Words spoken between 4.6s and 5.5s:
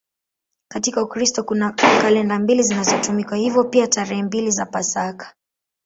Pasaka.